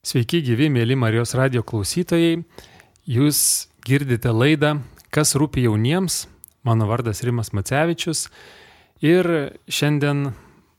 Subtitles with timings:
[0.00, 2.38] Sveiki, gyvi mėly Marijos radio klausytojai.
[3.04, 3.38] Jūs
[3.84, 4.78] girdite laidą
[5.12, 6.22] Kas rūpi jauniems.
[6.64, 8.30] Mano vardas Rimas Macevičius.
[9.04, 9.26] Ir
[9.68, 10.30] šiandien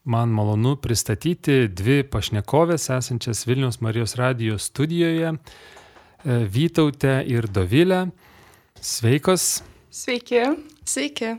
[0.10, 5.38] man malonu pristatyti dvi pašnekovės esančias Vilnius Marijos radio studijoje e,-
[6.56, 8.08] Vytautė ir Dovilė.
[8.82, 9.62] Sveikos.
[9.94, 10.42] Sveiki.
[10.82, 11.36] Sveiki.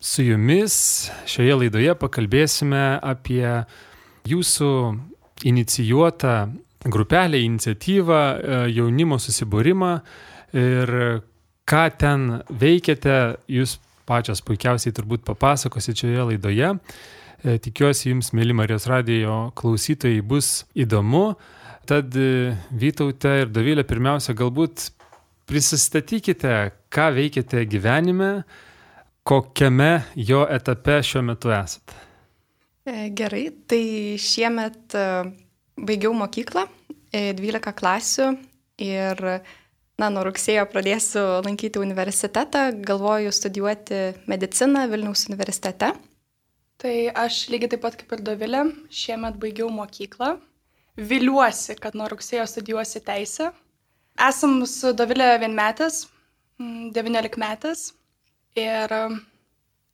[0.00, 3.44] Su jumis šioje laidoje pakalbėsime apie
[4.24, 4.72] jūsų
[5.44, 6.38] inicijuotą
[6.84, 9.92] grupelę, iniciatyvą, e, jaunimo susibūrimą
[10.54, 10.92] ir
[11.68, 13.18] ką ten veikiate,
[13.50, 13.76] jūs
[14.08, 16.72] pačios puikiausiai turbūt papasakosite šioje laidoje.
[17.44, 21.32] E, tikiuosi jums, mėly Marijos radijo klausytojai, bus įdomu.
[21.88, 24.88] Tad e, Vytautė ir Davilė, pirmiausia, galbūt
[25.48, 26.54] prisistatykite,
[26.92, 28.32] ką veikiate gyvenime,
[29.28, 32.04] kokiame jo etape šiuo metu esate.
[32.88, 33.82] Gerai, tai
[34.16, 34.96] šiemet
[35.86, 36.66] baigiau mokyklą,
[37.12, 38.28] 12 e, klasių
[38.82, 39.22] ir
[39.98, 45.92] na, nuo rugsėjo pradėsiu lankyti universitetą, galvoju studijuoti mediciną Vilniaus universitete.
[46.78, 46.94] Tai
[47.24, 48.62] aš lygiai taip pat kaip ir Dovilė,
[48.94, 50.36] šiemet baigiau mokyklą.
[50.98, 53.50] Viliuosi, kad nuo rugsėjo studijuosi teisę.
[54.28, 56.04] Esam su Dovilė vienmetės,
[56.58, 57.92] 19 metės.
[58.58, 58.94] Ir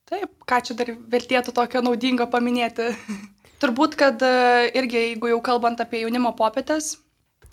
[0.09, 2.91] taip, ką čia dar vertėtų tokio naudingo paminėti.
[3.61, 6.95] Turbūt, kad e, irgi, jeigu jau kalbant apie jaunimo popietės.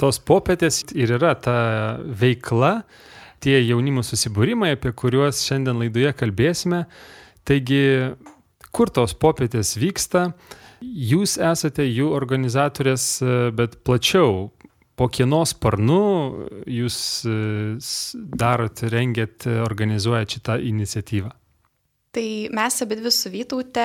[0.00, 1.56] Tos popietės ir yra ta
[2.02, 2.80] veikla,
[3.42, 6.84] tie jaunimo susibūrimai, apie kuriuos šiandien laidoje kalbėsime.
[7.46, 7.82] Taigi,
[8.74, 10.30] kur tos popietės vyksta,
[10.82, 14.48] jūs esate jų organizatorės, e, bet plačiau,
[14.98, 16.02] po kieno sparnu
[16.66, 17.36] jūs e,
[18.42, 21.30] darot, rengiat, organizuojat šitą iniciatyvą?
[22.12, 23.84] Tai mes abi dvi su Vytaute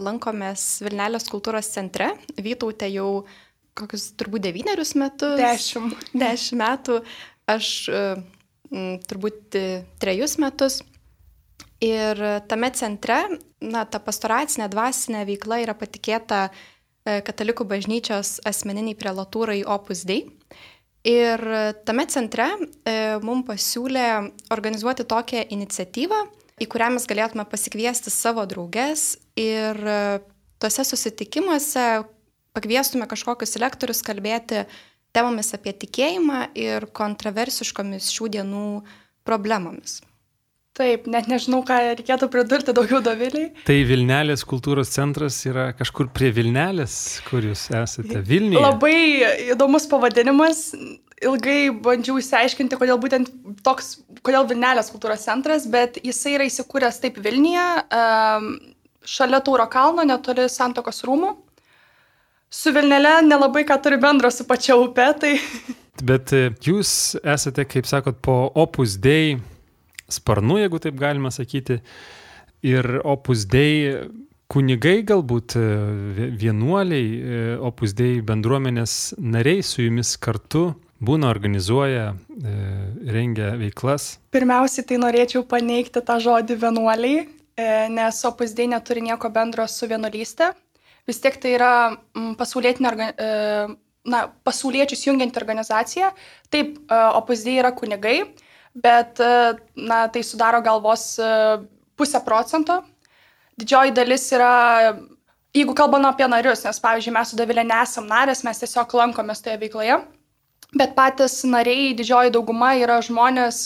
[0.00, 2.14] lankomės Vilnelės kultūros centre.
[2.40, 3.26] Vytaute jau
[3.76, 5.36] kokius turbūt devynerius metus.
[5.36, 6.06] Dešimt.
[6.16, 7.02] Dešimt metų.
[7.48, 9.58] Aš m, turbūt
[10.00, 10.80] trejus metus.
[11.84, 13.20] Ir tame centre,
[13.62, 20.24] na, ta pastoracinė dvasinė veikla yra patikėta e, Katalikų bažnyčios asmeniniai prelatūrai Opus Dei.
[21.06, 21.44] Ir
[21.86, 22.48] tame centre
[22.82, 24.08] e, mums pasiūlė
[24.56, 26.24] organizuoti tokią iniciatyvą,
[26.62, 29.98] į kurią mes galėtume pasikviesti savo drauges ir e,
[30.62, 31.86] tuose susitikimuose
[32.56, 34.64] pakviestume kažkokius lektorius kalbėti
[35.16, 38.68] temomis apie tikėjimą ir kontroversiškomis šių dienų
[39.28, 40.00] problemomis.
[40.78, 43.48] Taip, net nežinau, ką reikėtų pridurti daugiau doviliai.
[43.66, 48.62] Tai Vilnelės kultūros centras yra kažkur prie Vilnelės, kur jūs esate Vilniuje.
[48.62, 48.98] Labai
[49.56, 50.68] įdomus pavadinimas.
[51.24, 53.30] Ilgai bandžiau įsiaiškinti, kodėl būtent
[53.66, 57.66] toks, kodėl Vilnelės kultūros centras, bet jisai yra įsikūręs taip Vilniuje,
[59.08, 61.34] šalia Tauro kalno, netoli Santokos rūmų.
[62.54, 65.34] Su Vilnelė nelabai ką turi bendro su pačia upe, tai...
[66.08, 69.34] Bet e, jūs esate, kaip sakot, po Opus Dei
[70.08, 71.80] sparnu, jeigu taip galima sakyti.
[72.66, 73.92] Ir opus dei
[74.50, 75.64] kunigai galbūt e,
[76.40, 82.54] vienuoliai, e, opus dei bendruomenės nariai su jumis kartu būna organizuoja, e,
[83.14, 84.16] rengia veiklas.
[84.34, 87.26] Pirmiausiai tai norėčiau paneigti tą žodį vienuoliai,
[87.90, 90.52] nes opus dei neturi nieko bendro su vienuolystė.
[91.10, 91.70] Vis tiek tai yra
[92.38, 93.76] pasaulietinė organizacija
[94.08, 96.12] na, pasauliečius jungianti organizacija.
[96.52, 96.78] Taip,
[97.18, 98.18] opus dei yra kunigai,
[98.78, 99.32] bet e,
[99.76, 101.30] na, tai sudaro gal vos e,
[101.98, 102.80] pusę procento.
[103.58, 104.52] Didžioji dalis yra,
[105.56, 109.58] jeigu kalbam apie narius, nes pavyzdžiui mes su Davilė nesam narės, mes tiesiog lankomės toje
[109.58, 109.98] veikloje,
[110.76, 113.62] bet patys nariai, didžioji dauguma yra žmonės,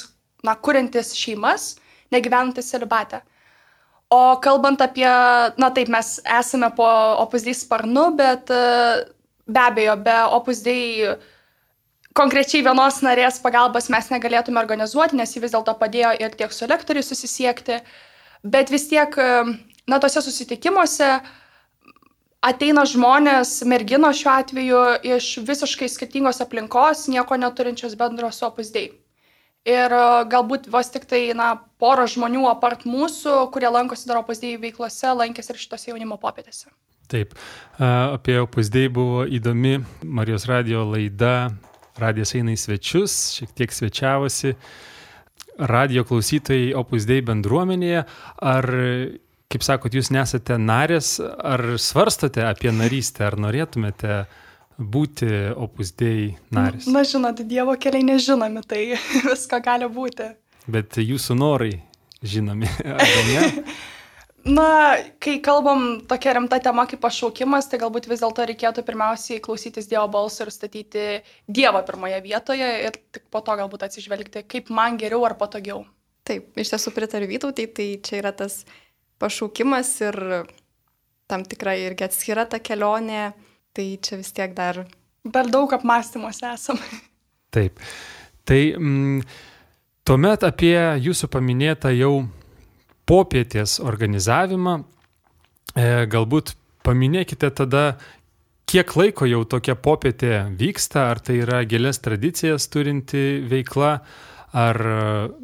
[0.46, 1.76] na, kuriantis šeimas,
[2.14, 3.22] negyvenantis celibatę.
[4.12, 5.08] O kalbant apie,
[5.56, 6.86] na taip, mes esame po
[7.22, 8.50] Opus Dei sparnu, bet
[9.48, 11.14] be abejo, be Opus Dei
[12.12, 16.68] konkrečiai vienos narės pagalbos mes negalėtume organizuoti, nes ji vis dėlto padėjo ir tiek su
[16.68, 17.80] lektoriai susisiekti,
[18.44, 19.16] bet vis tiek,
[19.88, 21.08] na, tose susitikimuose
[22.42, 24.82] ateina žmonės, merginos šiuo atveju,
[25.14, 28.90] iš visiškai skirtingos aplinkos, nieko neturinčios bendro su opusdei.
[29.68, 29.94] Ir
[30.26, 35.54] galbūt vos tik tai, na, poro žmonių apart mūsų, kurie lankosi dar opusdėjų veiklose, lankėsi
[35.54, 36.72] ir šitose jaunimo popietėse.
[37.12, 37.36] Taip,
[37.78, 41.52] apie opusdėjų buvo įdomi Marijos radio laida
[42.00, 44.56] radijas eina į svečius, šiek tiek svečiavosi
[45.60, 48.06] radio klausytojai Opus Dei bendruomenėje.
[48.52, 48.68] Ar,
[49.52, 54.24] kaip sakot, jūs nesate narės, ar svarstote apie narystę, ar norėtumėte
[54.78, 56.88] būti Opus Dei narės?
[56.90, 58.84] Na, žinot, Dievo keliai nežinomi, tai
[59.30, 60.32] visko gali būti.
[60.72, 61.74] Bet jūsų norai
[62.22, 63.48] žinomi, ar ne?
[64.42, 69.86] Na, kai kalbam tokia rimta tema kaip pašaukimas, tai galbūt vis dėlto reikėtų pirmiausiai klausytis
[69.86, 71.04] Dievo balso ir statyti
[71.46, 75.84] Dievą pirmoje vietoje ir tik po to galbūt atsižvelgti, kaip man geriau ar patogiau.
[76.26, 78.64] Taip, iš tiesų pritariu Vytautai, tai čia yra tas
[79.22, 80.18] pašaukimas ir
[81.30, 83.30] tam tikra irgi atskira ta kelionė,
[83.72, 84.82] tai čia vis tiek dar.
[85.22, 86.80] Per daug apmąstymuose esam.
[87.54, 87.78] Taip.
[88.44, 89.20] Tai mm,
[90.04, 92.14] tuomet apie jūsų paminėtą jau
[93.08, 94.80] popietės organizavimą.
[95.72, 97.84] E, galbūt paminėkite tada,
[98.68, 103.92] kiek laiko jau tokia popietė vyksta, ar tai yra gėlės tradicijas turinti veikla,
[104.52, 104.78] ar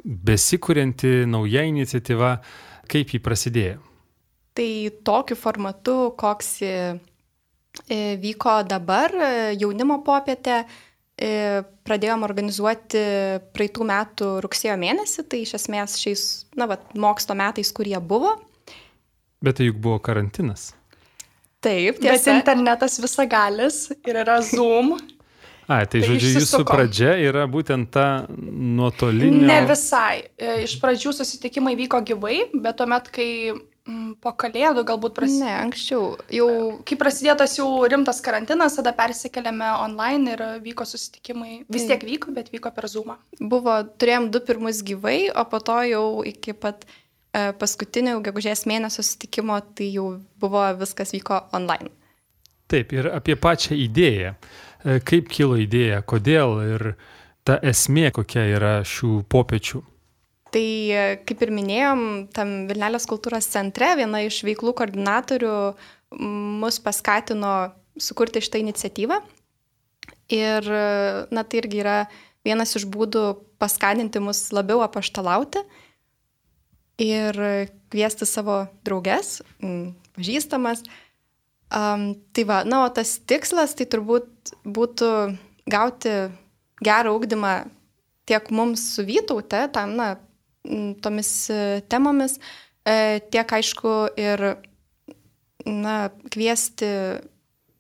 [0.05, 2.33] besikūrinti nauja iniciatyva,
[2.91, 3.79] kaip jį prasidėjo.
[4.59, 4.71] Tai
[5.07, 6.75] tokiu formatu, koks e,
[8.19, 9.15] vyko dabar
[9.55, 10.65] jaunimo popietė,
[11.19, 13.01] E, pradėjom organizuoti
[13.51, 16.25] praeitų metų rugsėjo mėnesį, tai iš esmės šiais,
[16.55, 18.37] na, va, mokslo metais, kurie buvo.
[19.43, 20.71] Bet tai juk buvo karantinas.
[21.59, 22.13] Taip, tiesa.
[22.13, 24.95] Bet internetas visagalis ir yra Zoom.
[25.69, 29.43] A, tai, tai žodžiu, jūsų pradžia yra būtent ta nuotolinė.
[29.51, 30.23] Ne visai.
[30.41, 33.29] E, iš pradžių susitikimai vyko gyvai, bet tuomet, kai
[33.89, 35.49] Mm, po kalėdų galbūt prasidėjo.
[35.49, 36.03] Ne, anksčiau.
[36.35, 36.49] Jau...
[36.85, 41.63] Kai prasidėjo tas jau rimtas karantinas, tada persikeliame online ir vyko susitikimai.
[41.73, 43.15] Vis tiek vyko, bet vyko per Zoom.
[43.41, 49.01] Buvo, turėjom du pirmus gyvai, o po to jau iki pat e, paskutinio gegužės mėnesio
[49.01, 51.89] susitikimo, tai jau buvo viskas vyko online.
[52.69, 54.37] Taip, ir apie pačią idėją.
[54.37, 56.85] E, kaip kilo idėja, kodėl ir
[57.47, 59.83] ta esmė, kokia yra šių popiečių.
[60.53, 60.69] Tai,
[61.29, 62.03] kaip ir minėjom,
[62.33, 65.57] tam Vilnelės kultūros centre viena iš veiklų koordinatorių
[66.63, 69.19] mus paskatino sukurti šitą iniciatyvą.
[70.33, 70.71] Ir,
[71.33, 71.99] na, tai irgi yra
[72.47, 73.27] vienas iš būdų
[73.61, 75.65] paskatinti mus labiau apaštalauti
[77.03, 77.39] ir
[77.93, 79.39] kviesti savo drauges,
[80.17, 80.85] pažįstamas.
[81.69, 85.11] Um, tai va, na, o tas tikslas tai turbūt būtų
[85.69, 86.15] gauti
[86.81, 87.53] gerą ūkdymą
[88.29, 90.15] tiek mums su Vytaute, tam, na,
[91.03, 92.39] tomis e, temomis,
[92.85, 94.45] e, tiek aišku ir
[95.67, 95.97] na,
[96.33, 96.89] kviesti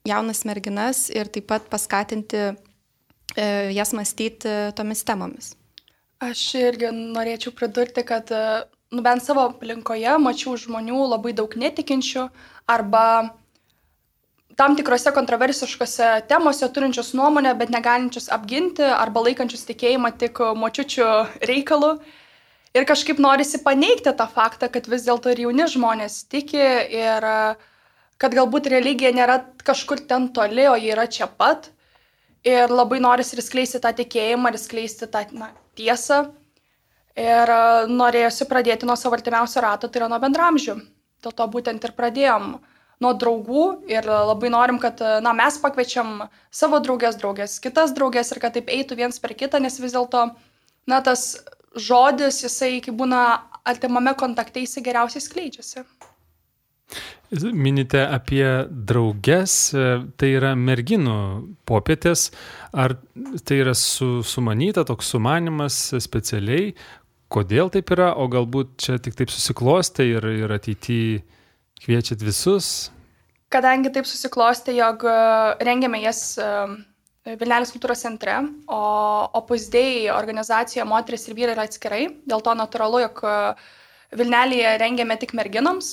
[0.09, 3.47] jaunas merginas ir taip pat paskatinti e,
[3.77, 5.53] jas mąstyti tomis temomis.
[6.25, 8.31] Aš irgi norėčiau pridurti, kad
[8.91, 12.25] nu, bent savo aplinkoje mačiau žmonių labai daug netikinčių
[12.69, 13.05] arba
[14.59, 21.09] tam tikrose kontroversiškose temose turinčius nuomonę, bet negalinčius apginti arba laikančius tikėjimą tik močiučių
[21.47, 21.93] reikalu.
[22.77, 27.27] Ir kažkaip norisi paneigti tą faktą, kad vis dėlto ir jauni žmonės tiki ir
[28.19, 31.71] kad galbūt religija nėra kažkur ten toli, o ji yra čia pat.
[32.47, 36.25] Ir labai norisi ir skleisti tą tikėjimą, ir skleisti tą na, tiesą.
[37.19, 37.51] Ir
[37.91, 40.77] norėjusi pradėti nuo savo artimiausio rato, tai yra nuo bendramžių.
[41.23, 42.59] Dėl to būtent ir pradėjom
[43.03, 48.43] nuo draugų ir labai norim, kad na, mes pakviečiam savo draugės draugės, kitas draugės ir
[48.43, 50.25] kad taip eitų viens per kitą, nes vis dėlto,
[50.91, 51.37] na, tas
[51.79, 53.23] žodis, jisai, kai būna
[53.69, 55.85] artimame kontakte, jisai geriausiai skleidžiasi.
[57.53, 58.47] Minite apie
[58.89, 59.55] drauges,
[60.17, 61.19] tai yra merginų
[61.69, 62.31] popietės,
[62.73, 62.97] ar
[63.45, 66.73] tai yra su, sumanyta toks sumanimas specialiai,
[67.29, 71.21] kodėl taip yra, o galbūt čia tik taip susiklostė ir, ir ateityje
[71.85, 72.91] kviečiat visus?
[73.49, 75.07] Kadangi taip susiklostė, jog
[75.65, 76.37] rengiame jas
[77.37, 78.39] Vilnelės kultūros centre,
[78.73, 78.81] o
[79.37, 83.33] opusdėjai organizacijoje moteris ir vyrai yra atskirai, dėl to natūralu, jog e,
[84.17, 85.91] Vilnelėje rengiame tik merginoms,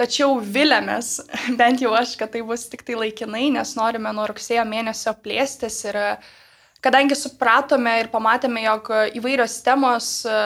[0.00, 1.18] tačiau vilėmės,
[1.60, 5.82] bent jau aš, kad tai bus tik tai laikinai, nes norime nuo rugsėjo mėnesio plėstis
[5.90, 6.08] ir e,
[6.84, 8.88] kadangi supratome ir pamatėme, jog
[9.20, 10.38] įvairios temos e,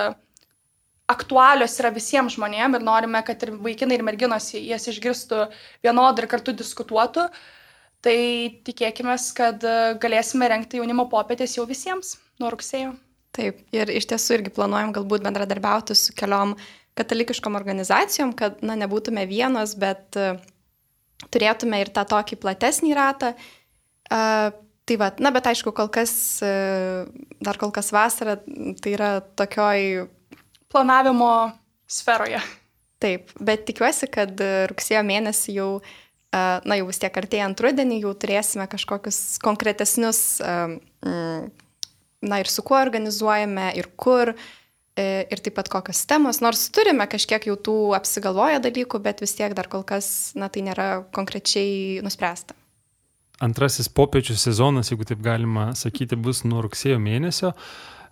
[1.11, 5.45] aktualios yra visiems žmonėms ir norime, kad ir vaikinai ir merginos jas išgirstų
[5.87, 7.29] vienodai ir kartu diskutuotų,
[8.07, 8.19] Tai
[8.67, 12.93] tikėkime, kad e, galėsime renkti jaunimo popietės jau visiems nuo rugsėjo.
[13.35, 16.55] Taip, ir iš tiesų irgi planuojam galbūt bendradarbiauti su keliom
[16.97, 20.39] katalikiškom organizacijom, kad, na, nebūtume vienos, bet uh,
[21.35, 23.35] turėtume ir tą tokį platesnį ratą.
[24.07, 24.55] Uh,
[24.89, 26.15] tai va, na, bet aišku, kol kas,
[26.47, 27.11] uh,
[27.45, 28.39] dar kol kas vasara,
[28.81, 30.07] tai yra tokioj...
[30.77, 31.33] Planavimo
[31.89, 32.41] sferoje.
[33.01, 34.41] Taip, bet tikiuosi, kad
[34.71, 35.95] rugsėjo mėnesį jau uh,
[36.65, 41.49] na jau vis tiek artėjant rudenį jau turėsime kažkokius konkretesnius, mm,
[42.27, 44.35] na ir su kuo organizuojame, ir kur,
[44.97, 49.37] e, ir taip pat kokios temos, nors turime kažkiek jau tų apsigalvoję dalykų, bet vis
[49.39, 52.55] tiek dar kol kas, na tai nėra konkrečiai nuspręsta.
[53.41, 57.53] Antrasis popiečių sezonas, jeigu taip galima sakyti, bus nuo rugsėjo mėnesio.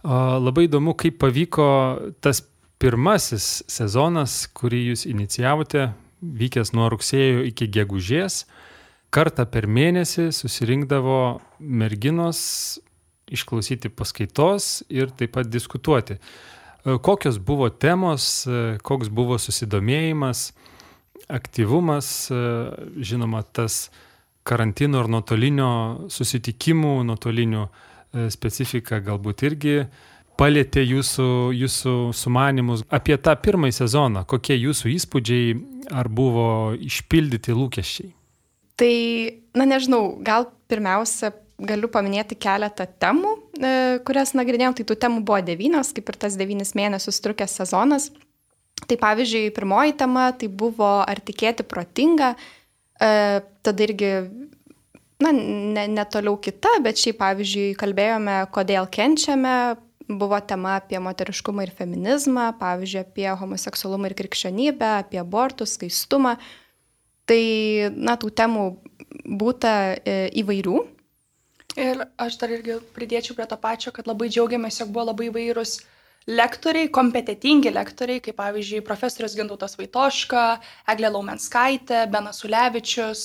[0.04, 2.42] Labai įdomu, kaip pavyko tas
[2.82, 5.88] pirmasis sezonas, kurį jūs inicijavote,
[6.24, 8.44] vykęs nuo rugsėjo iki gegužės,
[9.14, 11.20] kartą per mėnesį susirinkdavo
[11.60, 12.40] merginos
[13.30, 16.18] išklausyti paskaitos ir taip pat diskutuoti.
[16.84, 20.50] E, kokios buvo temos, e, koks buvo susidomėjimas,
[21.32, 22.40] aktyvumas, e,
[23.00, 23.88] žinoma, tas
[24.44, 27.68] karantino ar nuotolinio susitikimų, nuotolinių
[28.30, 29.78] specifika galbūt irgi
[30.40, 35.54] palėtė jūsų, jūsų sumanimus apie tą pirmąjį sezoną, kokie jūsų įspūdžiai,
[35.94, 38.10] ar buvo išpildyti lūkesčiai?
[38.80, 38.94] Tai,
[39.54, 41.30] na nežinau, gal pirmiausia
[41.62, 43.72] galiu paminėti keletą temų, e,
[44.06, 44.74] kurias nagrinėjom.
[44.78, 48.10] Tai tų temų buvo devynios, kaip ir tas devynis mėnesius trukęs sezonas.
[48.88, 52.34] Tai pavyzdžiui, pirmoji tema tai buvo ar tikėti protinga,
[53.00, 54.10] e, tada irgi,
[55.22, 59.54] na, ne, ne toliau kita, bet šiaip pavyzdžiui, kalbėjome, kodėl kenčiame,
[60.08, 66.36] buvo tema apie moteriškumą ir feminizmą, pavyzdžiui, apie homoseksualumą ir krikščionybę, apie abortus, skaistumą.
[67.24, 67.44] Tai,
[67.96, 68.64] na, tų temų
[69.24, 70.82] būta e, įvairių.
[71.80, 75.78] Ir aš dar irgi pridėčiau prie to pačio, kad labai džiaugiamės, jog buvo labai įvairūs
[76.30, 80.44] lektoriai, kompetitingi lektoriai, kaip pavyzdžiui profesorius Gintautas Vaitoška,
[80.92, 83.24] Eglė Laumenskaitė, Benas Ulevičius,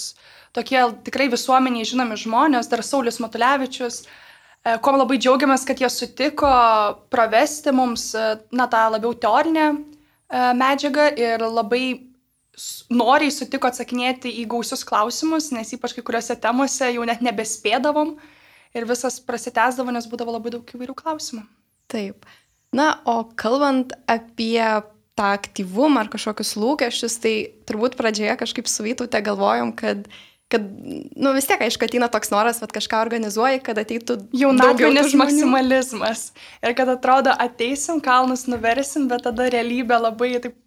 [0.55, 4.03] tokie tikrai visuomeniai žinomi žmonės, dar Saulis Matulevičius.
[4.59, 6.49] E, kuo labai džiaugiamės, kad jie sutiko
[7.13, 8.25] pravesti mums, e,
[8.55, 9.77] na, tą labiau teorinę e,
[10.59, 11.83] medžiagą ir labai
[12.91, 18.17] noriai sutiko atsakinėti į gausius klausimus, nes ypač kai kuriuose temose jau net nebespėdavom
[18.75, 21.45] ir visas prasitęsdavo, nes būdavo labai daug įvairių klausimų.
[21.89, 22.27] Taip.
[22.75, 24.59] Na, o kalbant apie
[25.17, 27.33] tą aktyvumą ar kažkokius lūkesčius, tai
[27.67, 30.63] turbūt pradžioje kažkaip su Vytute galvojom, kad uh, kad,
[31.15, 36.29] nu vis tiek, aišku, ateina toks noras, kad kažką organizuoji, kad ateitų jaunatvinis maksimalizmas.
[36.65, 40.57] Ir kad atrodo, ateisim, kalnus nuversim, bet tada realybė labai taip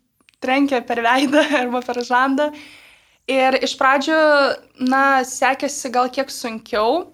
[0.42, 2.50] trenkia per veidą arba per žandą.
[3.30, 4.20] Ir iš pradžių,
[4.90, 7.04] na, sekėsi gal kiek sunkiau,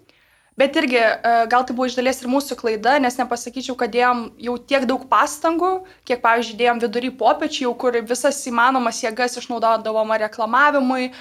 [0.59, 1.11] Bet irgi e,
[1.47, 5.05] gal tai buvo iš dalies ir mūsų klaida, nes nepasakyčiau, kad dėjom jau tiek daug
[5.11, 5.71] pastangų,
[6.09, 11.12] kiek, pavyzdžiui, dėjom vidury popiečių, kur visas įmanomas jėgas išnaudodavom reklamavimui,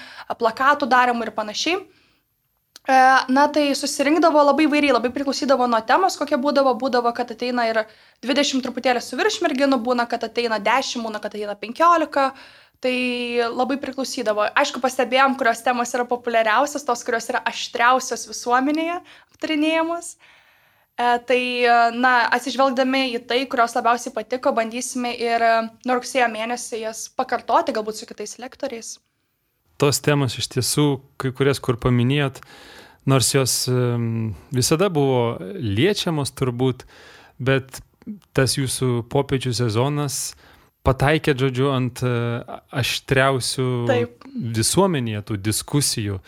[0.41, 1.77] plakatų darimui ir panašiai.
[2.87, 2.97] E,
[3.29, 6.73] na, tai susirinkdavo labai vairiai, labai priklausydavo nuo temos, kokia būdavo.
[6.81, 7.83] Būdavo, kad ateina ir
[8.25, 12.31] 20 truputėlį su virš merginų, būna, kad ateina 10, būna, kad ateina 15
[12.83, 12.97] Tai
[13.57, 14.51] labai priklausydavo.
[14.53, 18.99] Aišku, pastebėjom, kurios temos yra populiariausios, tos, kurios yra aštriausios visuomenėje
[19.31, 20.11] aptarinėjamos.
[20.97, 21.41] E, tai,
[21.97, 25.45] na, atsižvelgdami į tai, kurios labiausiai patiko, bandysime ir
[25.85, 28.95] nuo rugsėjo mėnesio jas pakartoti, galbūt su kitais lektoriais.
[29.81, 30.87] Tos temos iš tiesų,
[31.21, 32.41] kai kurias, kur paminėjot,
[33.09, 33.59] nors jos
[34.53, 36.87] visada buvo liečiamos turbūt,
[37.37, 37.81] bet
[38.33, 40.33] tas jūsų popiečių sezonas,
[40.87, 42.13] pataikė, žodžiu, ant e,
[42.81, 44.27] aštriausių Taip.
[44.57, 46.21] visuomenėje tų diskusijų.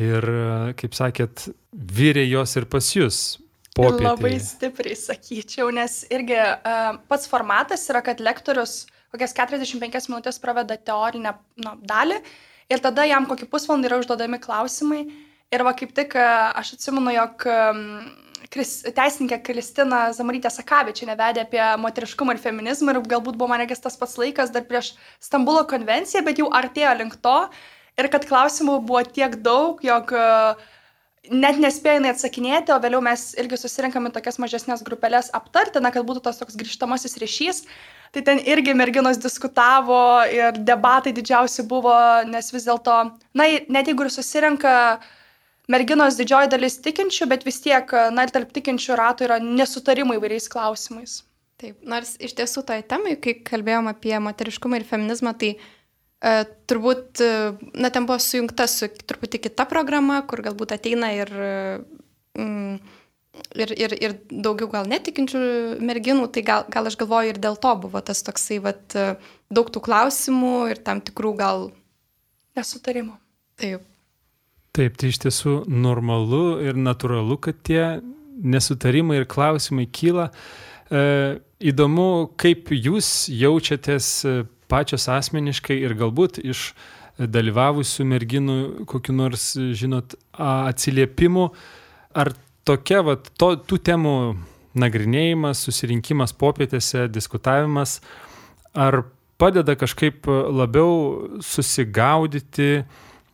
[0.00, 3.22] Ir, e, kaip sakėt, vyrė jos ir pas jūs.
[3.72, 4.08] Popietėje.
[4.08, 8.82] Labai stipriai sakyčiau, nes irgi uh, pats formatas yra, kad lektorius
[9.12, 11.32] kokias 45 minutės praveda teorinę
[11.64, 12.18] nu, dalį
[12.72, 15.06] ir tada jam kokį pusvalandį yra užduodami klausimai.
[15.52, 17.80] Ir va kaip tik uh, aš atsimenu, jog um,
[18.52, 23.80] Kris, teisininkė Kristina Zamarytė Sakavičia nevedė apie moteriškumą ir feminizmą ir galbūt buvo man regis
[23.80, 24.90] tas pats laikas dar prieš
[25.24, 27.36] Stambulo konvenciją, bet jau artėjo link to
[27.96, 30.26] ir kad klausimų buvo tiek daug, jog e,
[31.32, 36.24] net nespėjai atsakinėti, o vėliau mes irgi susirinkame tokias mažesnės grupelės aptarti, na, kad būtų
[36.28, 37.64] tas toks grįžtamasis ryšys.
[38.12, 39.96] Tai ten irgi merginos diskutavo
[40.28, 41.96] ir debatai didžiausi buvo,
[42.28, 43.00] nes vis dėlto,
[43.32, 45.10] na, net jeigu ir susirenka uh,
[45.70, 50.48] merginos didžioji dalis tikinčių, bet vis tiek, na ir tarp tikinčių ratų yra nesutarimai įvairiais
[50.52, 51.20] klausimais.
[51.62, 56.32] Taip, nors iš tiesų toj temai, kai kalbėjom apie moteriškumą ir feminizmą, tai e,
[56.70, 57.22] turbūt,
[57.78, 61.30] na, ten buvo sujungta su truputį kita programa, kur galbūt ateina ir,
[62.34, 62.96] mm,
[63.62, 65.44] ir, ir, ir daugiau gal netikinčių
[65.78, 68.98] merginų, tai gal, gal aš galvoju ir dėl to buvo tas toksai, vat,
[69.46, 71.70] daug tų klausimų ir tam tikrų gal
[72.58, 73.14] nesutarimų.
[73.62, 73.91] Taip.
[74.72, 78.00] Taip, tai iš tiesų normalu ir natūralu, kad tie
[78.40, 80.30] nesutarimai ir klausimai kyla.
[80.88, 81.02] E,
[81.60, 84.32] įdomu, kaip jūs jaučiatės e,
[84.72, 86.70] pačios asmeniškai ir galbūt iš
[87.20, 88.56] dalyvavusių merginų
[88.88, 91.50] kokiu nors, žinot, atsiliepimų,
[92.16, 92.32] ar
[92.64, 94.16] tokia, va, to, tų temų
[94.72, 97.98] nagrinėjimas, susirinkimas popietėse, diskutavimas,
[98.72, 99.02] ar
[99.36, 102.86] padeda kažkaip labiau susigaudyti,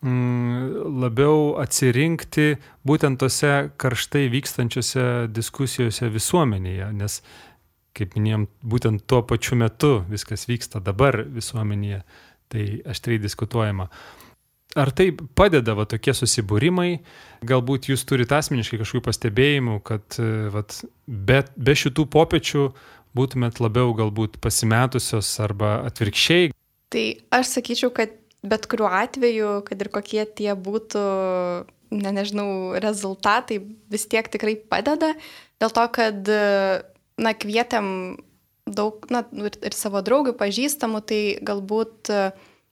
[0.02, 2.52] labiau atsirinkti
[2.87, 7.19] būtent tose karštai vykstančiose diskusijose visuomenėje, nes
[7.99, 12.05] kaip minėjom, būtent tuo pačiu metu viskas vyksta dabar visuomenėje,
[12.49, 13.88] tai aštriai diskutuojama.
[14.78, 17.00] Ar tai padeda va, tokie susibūrimai,
[17.49, 20.19] galbūt jūs turite asmeniškai kažkokių pastebėjimų, kad
[20.55, 20.76] vat,
[21.09, 22.69] be, be šitų popiečių
[23.19, 26.52] būtumėt labiau galbūt pasimetusios arba atvirkščiai?
[26.93, 27.05] Tai
[27.40, 28.12] aš sakyčiau, kad
[28.47, 31.04] bet kuriuo atveju, kad ir kokie tie būtų,
[31.95, 35.14] ne, nežinau, rezultatai, vis tiek tikrai padeda,
[35.59, 36.30] dėl to, kad,
[37.18, 37.88] na, kvietėm
[38.68, 42.12] daug, na, ir, ir savo draugų, pažįstamų, tai galbūt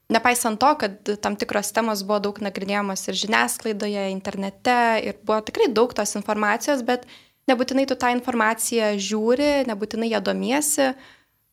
[0.06, 5.66] Nepaisant to, kad tam tikros temos buvo daug nagrinėjamos ir žiniasklaidoje, internete, ir buvo tikrai
[5.74, 7.08] daug tos informacijos, bet
[7.50, 10.92] nebūtinai tu tą informaciją žiūri, nebūtinai ją domiesi.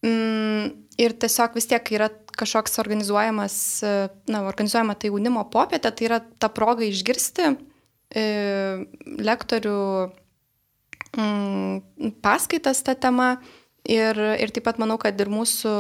[0.06, 3.56] Mm, ir tiesiog vis tiek yra kažkoks organizuojamas,
[4.30, 8.26] na, organizuojama tai jaunimo popietė, tai yra ta proga išgirsti e,
[9.30, 9.80] lektorių
[11.18, 13.36] mm, paskaitas tą temą.
[13.84, 15.72] Ir, ir taip pat manau, kad ir mūsų,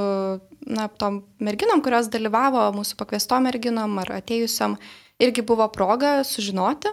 [0.75, 4.75] na, tom merginom, kurios dalyvavo, mūsų pakviesto merginom ar atėjusiam,
[5.23, 6.91] irgi buvo proga sužinoti.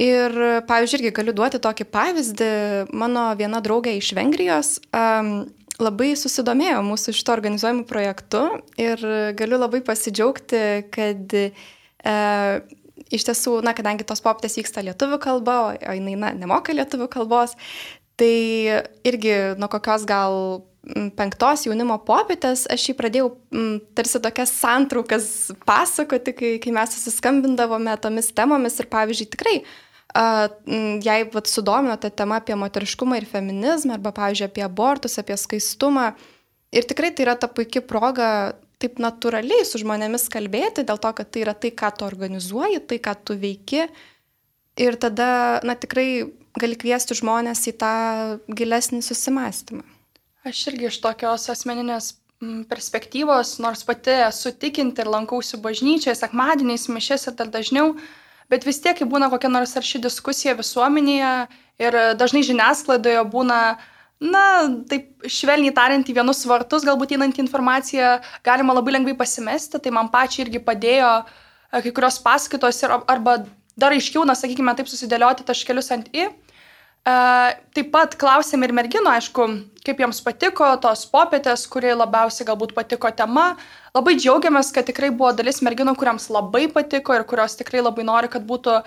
[0.00, 0.32] Ir,
[0.68, 2.48] pavyzdžiui, irgi galiu duoti tokį pavyzdį.
[2.96, 5.46] Mano viena draugė iš Vengrijos um,
[5.82, 8.46] labai susidomėjo mūsų šito organizuojamu projektu
[8.80, 9.02] ir
[9.36, 10.62] galiu labai pasidžiaugti,
[10.94, 12.76] kad uh,
[13.12, 17.54] iš tiesų, na, kadangi tos poptės vyksta lietuvių kalba, o jinai, na, nemoka lietuvių kalbos,
[18.16, 20.62] Tai irgi nuo kokios gal
[21.18, 25.26] penktos jaunimo popietės aš jį pradėjau m, tarsi tokias santraukas
[25.68, 29.56] pasakoti, kai, kai mes susiskambindavome tomis temomis ir pavyzdžiui tikrai,
[30.16, 36.12] jei vat, sudomino ta tema apie moteriškumą ir feminizmą arba pavyzdžiui apie abortus, apie skaistumą
[36.72, 38.28] ir tikrai tai yra ta puikia proga
[38.82, 43.00] taip natūraliai su žmonėmis kalbėti, dėl to, kad tai yra tai, ką tu organizuoji, tai,
[43.00, 43.86] ką tu veiki
[44.76, 46.28] ir tada, na tikrai
[46.60, 47.94] gali kviesti žmonės į tą
[48.52, 49.84] gilesnį susimastymą.
[50.46, 52.12] Aš irgi iš tokios asmeninės
[52.68, 57.94] perspektyvos, nors pati esu tikinti ir lankausi bažnyčioje, sekmadieniais, mišės ir dar dažniau,
[58.52, 61.32] bet vis tiek, kai būna kokia nors arši diskusija visuomenėje
[61.82, 63.60] ir dažnai žiniasklaidoje būna,
[64.22, 64.44] na,
[64.90, 70.10] taip švelniai tariant, į vienus vartus, galbūt einant informaciją, galima labai lengvai pasimesti, tai man
[70.12, 73.38] pačiai irgi padėjo e, kai kurios paskaitos ir, arba
[73.76, 76.30] dar aiškiau, na, sakykime, taip susidėlioti taškelius ant į.
[77.06, 79.44] Taip pat klausėm ir merginų, aišku,
[79.86, 83.52] kaip jiems patiko tos popietės, kuri labiausiai galbūt patiko tema.
[83.94, 88.30] Labai džiaugiamės, kad tikrai buvo dalis merginų, kuriams labai patiko ir kurios tikrai labai nori,
[88.32, 88.80] kad būtų,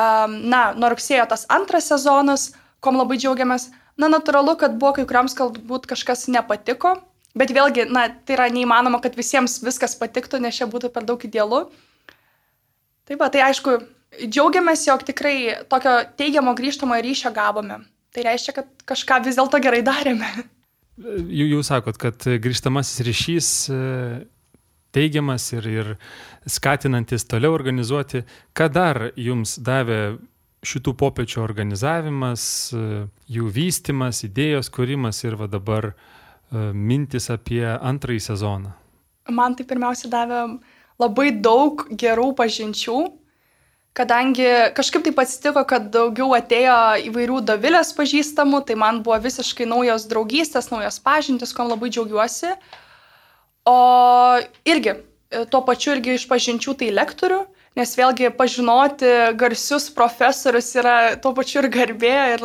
[0.00, 2.48] na, nuo rugsėjo tas antras sezonas,
[2.82, 3.68] kom labai džiaugiamės.
[4.00, 6.96] Na, natūralu, kad buvo kai kuriams galbūt kažkas nepatiko,
[7.38, 11.22] bet vėlgi, na, tai yra neįmanoma, kad visiems viskas patiktų, nes čia būtų per daug
[11.22, 11.68] idealu.
[13.06, 13.78] Taip tai aišku,
[14.18, 15.36] džiaugiamės, jog tikrai
[15.70, 17.80] tokio teigiamo grįžtamo ryšio gavome.
[18.10, 20.28] Tai reiškia, kad kažką vis dėlto gerai darėme.
[21.00, 23.76] Jūs sakot, kad grįžtamasis ryšys e,
[24.92, 25.92] teigiamas ir, ir
[26.50, 28.24] skatinantis toliau organizuoti.
[28.52, 30.18] Ką dar jums davė
[30.66, 32.42] šitų popiečių organizavimas,
[32.74, 35.94] e, jų vystimas, idėjos kūrimas ir va dabar e,
[36.74, 38.74] mintis apie antrąjį sezoną?
[39.30, 40.42] Man tai pirmiausia davė
[41.00, 42.98] labai daug gerų pažinčių,
[43.96, 46.78] kadangi kažkaip taip atsitiko, kad daugiau atėjo
[47.10, 52.54] įvairių Dovilės pažįstamų, tai man buvo visiškai naujos draugystės, naujos pažintis, kom labai džiaugiuosi.
[53.68, 53.78] O
[54.68, 54.96] irgi,
[55.50, 57.40] tuo pačiu irgi iš pažinčių tai lektorių,
[57.78, 62.44] nes vėlgi pažinoti garsius profesorius yra tuo pačiu ir garbė ir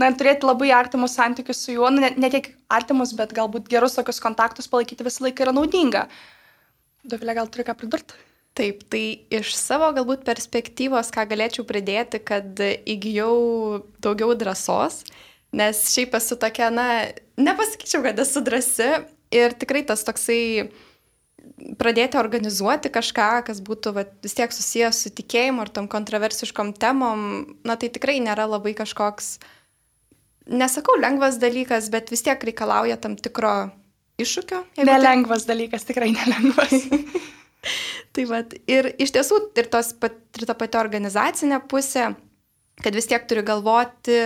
[0.00, 3.98] na, turėti labai artimus santykius su juo, nu, ne, ne tiek artimus, bet galbūt gerus
[3.98, 6.06] tokius kontaktus palaikyti visą laiką yra naudinga.
[7.04, 8.16] Dovilė, gal turi ką pridurti?
[8.54, 13.34] Taip, tai iš savo galbūt perspektyvos, ką galėčiau pridėti, kad įgyjau
[13.98, 15.00] daugiau drąsos,
[15.54, 16.86] nes šiaip esu tokia, na,
[17.34, 18.90] nepasakyčiau, kad esu drąsi
[19.34, 20.70] ir tikrai tas toksai
[21.82, 27.28] pradėti organizuoti kažką, kas būtų va, vis tiek susijęs su tikėjimu ar tom kontroversiškom temom,
[27.66, 29.38] na tai tikrai nėra labai kažkoks,
[30.46, 33.72] nesakau lengvas dalykas, bet vis tiek reikalauja tam tikro
[34.22, 34.62] iššūkio.
[34.86, 35.56] Nelengvas tai...
[35.56, 36.84] dalykas, tikrai nelengvas.
[38.14, 42.12] tai vat, ir iš tiesų ir, tos, ir ta pati organizacinė pusė,
[42.82, 44.18] kad vis tiek turi galvoti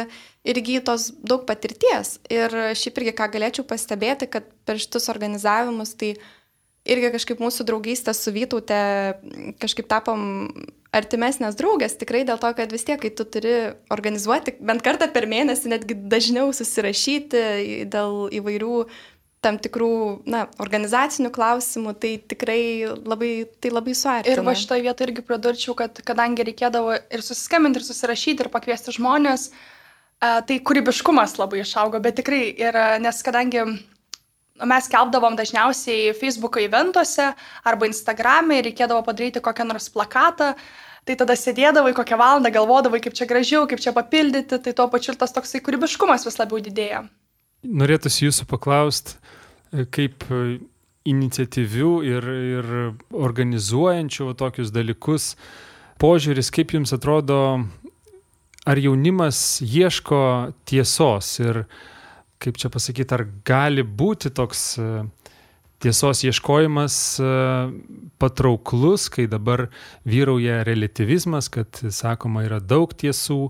[0.48, 2.16] ir įgytos daug patirties.
[2.32, 6.14] Ir šiaip irgi ką galėčiau pastebėti, kad per šitus organizavimus tai
[6.88, 8.80] irgi kažkaip mūsų draugystė su Vytaute
[9.60, 10.22] kažkaip tapom
[10.96, 15.28] artimesnės draugės, tikrai dėl to, kad vis tiek, kai tu turi organizuoti bent kartą per
[15.28, 17.42] mėnesį, netgi dažniau susirašyti
[17.92, 18.86] dėl įvairių
[19.44, 19.90] tam tikrų,
[20.26, 22.62] na, organizacinių klausimų, tai tikrai
[23.06, 24.34] labai, tai labai suartina.
[24.34, 28.96] Ir va šitoje vietoje irgi pridurčiau, kad kadangi reikėdavo ir susiskambinti, ir susirašyti, ir pakviesti
[28.98, 29.52] žmonės,
[30.18, 33.62] tai kūrybiškumas labai išaugo, bet tikrai ir nes kadangi
[34.66, 37.30] mes kelbdavom dažniausiai Facebook'o eventuose
[37.62, 40.54] arba Instagram'e ir reikėdavo padaryti kokią nors plakatą,
[41.06, 45.14] tai tada sėdėdavai kokią valandą, galvodavai, kaip čia gražiau, kaip čia papildyti, tai tuo pačiu
[45.14, 47.06] ir tas toksai kūrybiškumas vis labiau didėja.
[47.62, 49.16] Norėtųsi jūsų paklausti,
[49.94, 50.24] kaip
[51.08, 52.28] iniciatyvių ir,
[52.58, 52.70] ir
[53.16, 55.32] organizuojančių tokius dalykus
[56.02, 57.38] požiūris, kaip jums atrodo,
[58.68, 60.20] ar jaunimas ieško
[60.68, 61.64] tiesos ir
[62.38, 64.88] kaip čia pasakyti, ar gali būti toks e,
[65.82, 67.30] tiesos ieškojimas e,
[68.22, 69.66] patrauklus, kai dabar
[70.06, 73.48] vyrauja relativizmas, kad sakoma yra daug tiesų.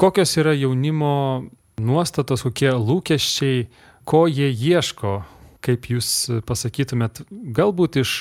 [0.00, 1.48] Kokios yra jaunimo
[1.82, 3.66] nuostatos, kokie lūkesčiai,
[4.06, 5.20] ko jie ieško,
[5.64, 6.08] kaip jūs
[6.48, 7.22] pasakytumėt,
[7.56, 8.14] galbūt iš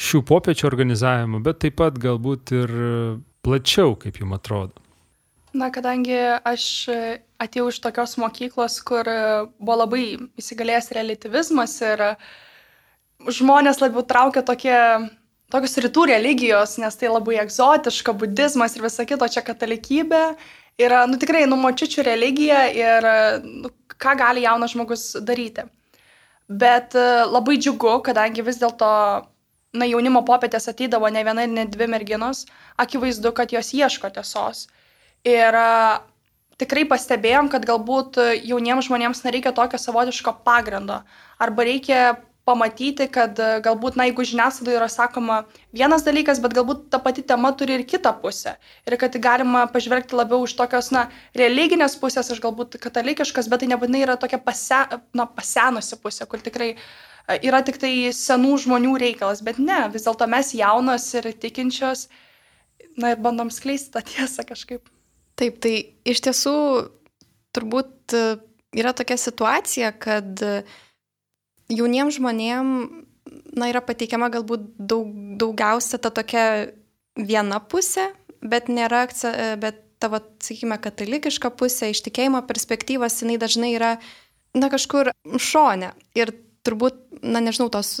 [0.00, 2.74] šių popiečių organizavimo, bet taip pat galbūt ir
[3.46, 4.82] plačiau, kaip jums atrodo.
[5.56, 6.64] Na, kadangi aš
[7.40, 9.08] atėjau iš tokios mokyklos, kur
[9.56, 10.02] buvo labai
[10.40, 12.02] įsigalėjęs relativizmas ir
[13.32, 14.76] žmonės labiau traukia tokie,
[15.52, 20.22] tokios rytų religijos, nes tai labai egzotiška, budizmas ir visa kito, čia katalikybė
[20.82, 23.08] yra, nu tikrai, numočiučių religija ir
[23.46, 25.64] nu, ką gali jaunas žmogus daryti.
[26.48, 28.88] Bet labai džiugu, kadangi vis dėlto
[29.74, 32.44] na, jaunimo popietės ateidavo ne viena ir ne dvi merginos,
[32.82, 34.66] akivaizdu, kad jos ieško tiesos.
[35.26, 35.58] Ir
[36.60, 41.02] tikrai pastebėjom, kad galbūt jauniems žmonėms nereikia tokio savotiško pagrindo.
[41.42, 42.02] Arba reikia
[42.46, 45.40] pamatyti, kad galbūt, na, jeigu žiniasklaidoje yra sakoma
[45.74, 48.54] vienas dalykas, bet galbūt ta pati tema turi ir kitą pusę.
[48.86, 53.70] Ir kad galima pažvelgti labiau iš tokios, na, religinės pusės, aš galbūt katalikiškas, bet tai
[53.74, 54.84] nebūtinai yra tokia pase,
[55.16, 56.76] na, pasenusi pusė, kur tikrai
[57.42, 59.42] yra tik tai senų žmonių reikalas.
[59.44, 62.06] Bet ne, vis dėlto mes jaunos ir tikinčios,
[62.96, 64.86] na, ir bandom skleisti tą tiesą kažkaip.
[65.36, 65.74] Taip, tai
[66.08, 66.56] iš tiesų
[67.56, 68.24] turbūt e,
[68.78, 70.62] yra tokia situacija, kad e,
[71.72, 72.72] jauniems žmonėm
[73.56, 76.44] na, yra pateikiama galbūt daug, daugiausia ta tokia
[77.16, 78.10] viena pusė,
[78.44, 79.06] bet nėra,
[79.60, 83.96] bet tavo, sakykime, katalikiška pusė, iš tikėjimo perspektyvos, jinai dažnai yra,
[84.56, 85.94] na, kažkur šone.
[86.18, 86.34] Ir
[86.66, 87.96] turbūt, na, nežinau, tos,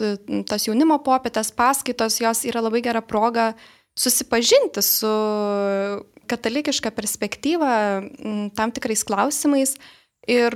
[0.48, 3.54] tos jaunimo popietės paskaitos, jos yra labai gera proga
[3.96, 5.10] susipažinti su
[6.28, 7.70] katalikišką perspektyvą
[8.58, 9.76] tam tikrais klausimais
[10.28, 10.52] ir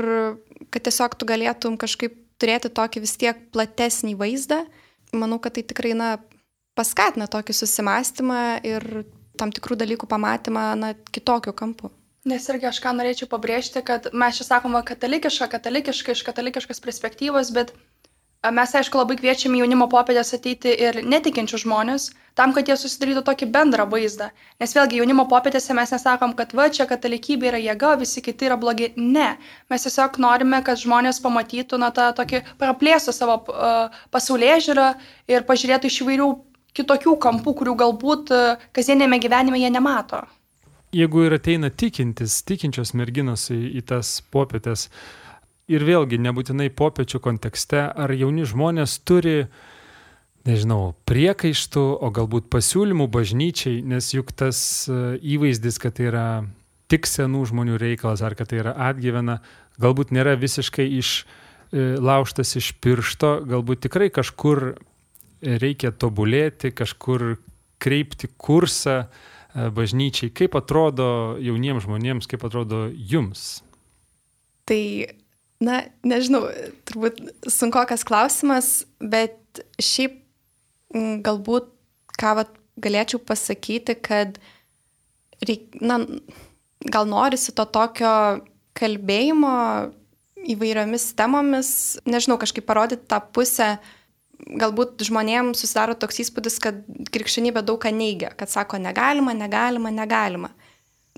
[0.75, 4.65] kad tiesiog tu galėtum kažkaip turėti tokį vis tiek platesnį vaizdą,
[5.13, 6.11] manau, kad tai tikrai, na,
[6.79, 9.05] paskatina tokį susimastymą ir
[9.41, 11.93] tam tikrų dalykų pamatymą, na, kitokiu kampu.
[12.29, 17.53] Nes irgi aš ką norėčiau pabrėžti, kad mes čia sakoma katalikiška, katalikiška, iš katalikiškas perspektyvos,
[17.57, 17.73] bet
[18.41, 22.07] Mes, aišku, labai kviečiame jaunimo popietės ateiti ir netikinčių žmonės,
[22.39, 24.31] tam, kad jie susidarytų tokį bendrą vaizdą.
[24.63, 28.59] Nes vėlgi jaunimo popietėse mes nesakom, kad va, čia katalikybė yra jėga, visi kiti yra
[28.61, 28.93] blogi.
[28.97, 29.33] Ne.
[29.73, 34.91] Mes tiesiog norime, kad žmonės pamatytų, na, tą tokį praplėstų savo uh, pasaulyje žiūrą
[35.31, 36.29] ir pažiūrėtų iš įvairių
[36.77, 40.25] kitokių kampų, kurių galbūt uh, kasdienėme gyvenime jie nemato.
[40.95, 45.31] Jeigu ir ateina tikintis, tikinčios merginos į, į tas popietės, uh,
[45.71, 49.47] ir vėlgi nebūtinai popiečių kontekste, ar jauni žmonės turi,
[50.49, 56.27] nežinau, priekaištų, o galbūt pasiūlymų bažnyčiai, nes juk tas e, įvaizdis, kad tai yra
[56.91, 59.41] tik senų žmonių reikalas, ar kad tai yra atgyvena,
[59.81, 64.75] galbūt nėra visiškai išlauštas e, iš piršto, galbūt tikrai kažkur
[65.41, 67.35] reikia tobulėti, kažkur
[67.81, 70.33] kreipti kursą e, bažnyčiai.
[70.35, 73.63] Kaip atrodo jauniems žmonėms, kaip atrodo jums?
[74.69, 74.83] Tai
[75.61, 76.47] Na, nežinau,
[76.89, 77.19] turbūt
[77.53, 80.17] sunkokas klausimas, bet šiaip
[80.95, 81.71] galbūt
[82.21, 84.39] ką vat, galėčiau pasakyti, kad
[85.45, 86.01] reik, na,
[86.81, 88.43] gal norisi to tokio
[88.79, 89.55] kalbėjimo
[90.51, 91.73] įvairiomis temomis,
[92.09, 93.75] nežinau, kažkaip parodyti tą pusę,
[94.41, 96.81] galbūt žmonėms susidaro toks įspūdis, kad
[97.13, 100.55] krikščionybė daug ką neigia, kad sako negalima, negalima, negalima.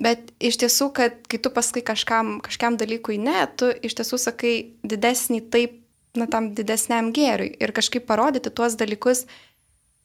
[0.03, 4.55] Bet iš tiesų, kad kai tu pasakai kažkam, kažkam dalykui ne, tu iš tiesų sakai
[4.83, 5.79] didesnį taip,
[6.19, 7.53] na, tam didesniam gėriui.
[7.63, 9.27] Ir kažkaip parodyti tuos dalykus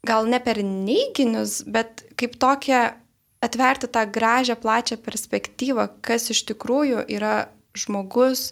[0.05, 2.81] gal ne per neiginius, bet kaip tokią
[3.43, 8.51] atverti tą gražią, plačią perspektyvą, kas iš tikrųjų yra žmogus,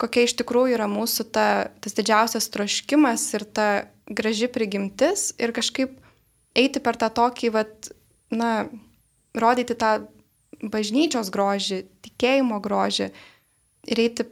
[0.00, 1.48] kokia iš tikrųjų yra mūsų ta,
[1.84, 3.68] tas didžiausias troškimas ir ta
[4.08, 5.94] graži prigimtis ir kažkaip
[6.58, 7.92] eiti per tą tokį, vat,
[8.32, 8.66] na,
[9.36, 10.06] rodyti tą
[10.62, 13.10] bažnyčios grožį, tikėjimo grožį
[13.90, 14.26] ir eiti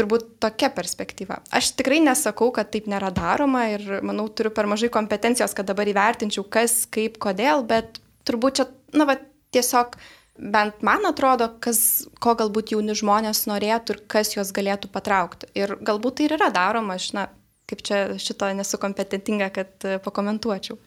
[0.00, 1.40] turbūt tokia perspektyva.
[1.54, 5.88] Aš tikrai nesakau, kad taip nėra daroma ir manau, turiu per mažai kompetencijos, kad dabar
[5.90, 9.20] įvertinčiau, kas, kaip, kodėl, bet turbūt čia, na, va,
[9.54, 9.98] tiesiog
[10.40, 15.50] bent man atrodo, kas, ko galbūt jauni žmonės norėtų ir kas juos galėtų patraukti.
[15.58, 17.26] Ir galbūt tai ir yra daroma, aš, na,
[17.70, 20.78] kaip čia šito nesu kompetentinga, kad e, pakomentuočiau.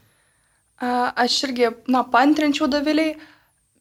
[0.83, 3.15] Aš irgi, na, pantrinčiau daviliai.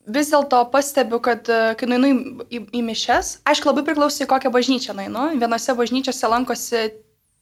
[0.03, 2.15] Vis dėlto pastebiu, kad e, kai nueinu į,
[2.51, 5.29] į, į mišes, aišku, labai priklauso į kokią bažnyčią nueinu.
[5.39, 6.89] Vienose bažnyčiose lankosi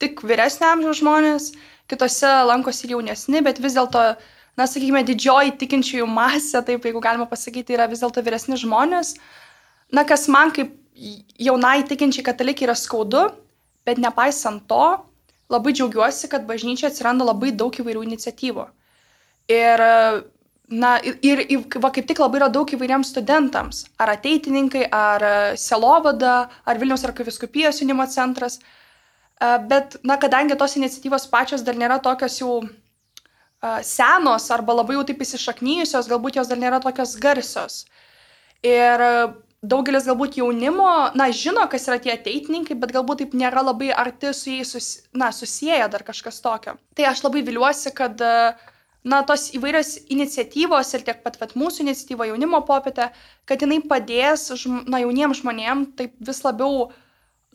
[0.00, 1.46] tik vyresnio amžiaus žmonės,
[1.88, 4.02] kitose lankosi ir jaunesni, bet vis dėlto
[4.60, 9.14] na, sakykime, didžioji tikinčiųjų masė, taip jeigu galima pasakyti, yra vis dėlto vyresni žmonės.
[9.96, 10.74] Na, kas man kaip
[11.40, 13.24] jaunai tikinčiai katalikai yra skaudu,
[13.88, 14.84] bet nepaisant to,
[15.50, 18.66] labai džiaugiuosi, kad bažnyčia atsiranda labai daug įvairių iniciatyvų.
[19.50, 19.84] Ir,
[20.70, 25.24] na, ir, ir, va, kaip tik labai yra daug įvairiems studentams, ar ateitininkai, ar
[25.58, 28.60] selovada, ar Vilniaus arkiviskupijos jaunimo centras.
[29.40, 32.60] Bet, na, kadangi tos iniciatyvos pačios dar nėra tokios jau
[33.84, 37.84] senos arba labai jau taip įsišaknyjusios, galbūt jos dar nėra tokios garsios.
[38.64, 39.02] Ir
[39.60, 44.32] daugelis galbūt jaunimo, na, žino, kas yra tie ateitininkai, bet galbūt taip nėra labai arti
[44.36, 46.78] su jais, sus, na, susiję dar kažkas tokio.
[46.96, 48.20] Tai aš labai viliuosi, kad,
[49.04, 53.10] na, tos įvairios iniciatyvos ir tiek pat, pat mūsų iniciatyva jaunimo popietė,
[53.48, 54.50] kad jinai padės,
[54.86, 56.90] na, jauniems žmonėms taip vis labiau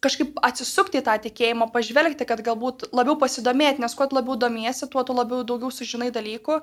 [0.05, 5.05] kažkaip atsisukti į tą tikėjimą, pažvelgti, kad galbūt labiau pasidomėti, nes kuo labiau domiesi, tuo
[5.05, 6.59] tu labiau daugiau sužinai dalykų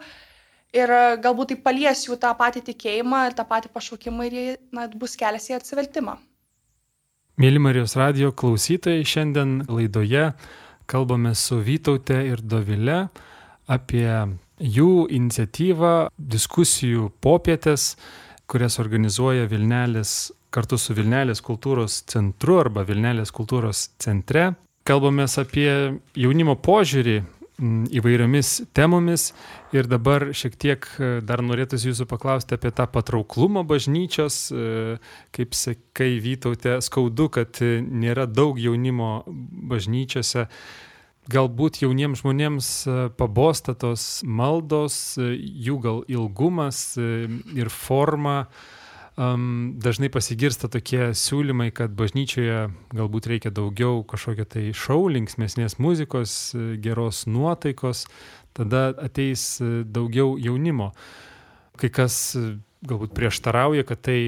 [0.77, 0.93] ir
[1.23, 5.51] galbūt tai palies jų tą patį tikėjimą tą patį pašaukimą ir jie na, bus kelias
[5.51, 6.17] į atsivertimą.
[7.41, 10.31] Mėly Marijos radio klausytojai, šiandien laidoje
[10.91, 13.07] kalbame su Vytaute ir Dovile
[13.71, 14.07] apie
[14.63, 17.97] jų iniciatyvą diskusijų popietės,
[18.47, 24.53] kurias organizuoja Vilnelis kartu su Vilnelės kultūros centru arba Vilnelės kultūros centre.
[24.87, 25.69] Kalbamės apie
[26.19, 27.23] jaunimo požiūrį
[27.63, 29.29] įvairiomis temomis
[29.77, 34.97] ir dabar šiek tiek e, dar norėtųsi jūsų paklausti apie tą patrauklumą bažnyčios, e,
[35.37, 40.49] kaip sakai Vytautė, skaudu, kad e, nėra daug jaunimo bažnyčiose.
[41.31, 42.69] Galbūt jauniems žmonėms
[43.15, 48.49] pabosta tos maldos, jų gal ilgumas ir forma
[49.15, 56.35] um, dažnai pasigirsta tokie siūlymai, kad bažnyčioje galbūt reikia daugiau kažkokio tai šau, linksmėsnės muzikos,
[56.83, 58.09] geros nuotaikos,
[58.59, 60.91] tada ateis daugiau jaunimo.
[61.79, 62.35] Kai kas
[62.83, 64.19] galbūt prieštarauja, kad tai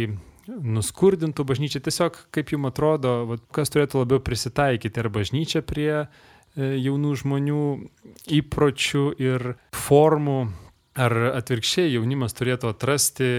[0.46, 1.82] nuskurdintų bažnyčią.
[1.84, 6.08] Tiesiog, kaip jums atrodo, kas turėtų labiau prisitaikyti, ar bažnyčia prie e,
[6.56, 7.62] jaunų žmonių
[8.38, 10.38] įpročių ir formų,
[10.94, 13.30] ar atvirkščiai jaunimas turėtų atrasti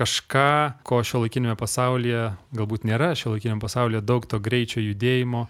[0.00, 5.44] kažką, ko šio laikinėme pasaulyje galbūt nėra, šio laikinėme pasaulyje daug to greičio judėjimo,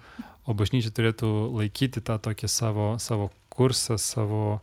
[0.45, 4.59] o bažnyčia turėtų laikyti tą tokį savo, savo kursą, savo,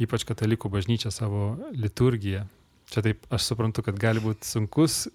[0.00, 2.46] ypač katalikų bažnyčią, savo liturgiją.
[2.92, 5.06] Čia taip aš suprantu, kad gali būti sunkus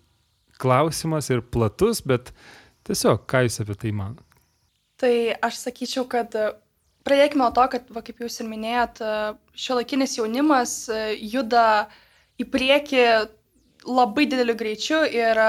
[0.57, 2.33] klausimas ir platus, bet
[2.89, 4.25] tiesiog, ką jūs apie tai manate?
[4.97, 5.13] Tai
[5.45, 6.33] aš sakyčiau, kad
[7.07, 9.01] pradėkime nuo to, kad, va, kaip jūs ir minėjot,
[9.55, 10.77] šio laikinis jaunimas
[11.17, 11.87] juda
[12.37, 13.03] į priekį
[13.87, 15.47] labai dideliu greičiu ir e,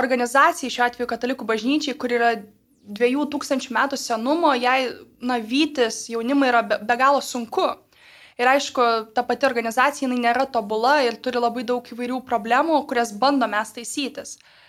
[0.00, 2.32] organizacijai, šiuo atveju katalikų bažnyčiai, kur yra
[2.90, 4.90] dviejų tūkstančių metų senumo, jai
[5.20, 7.68] navytis jaunimui yra be, be galo sunku.
[8.40, 13.12] Ir aišku, ta pati organizacija jinai nėra tobula ir turi labai daug įvairių problemų, kurias
[13.12, 14.38] bandome taisytis.
[14.40, 14.59] Uh,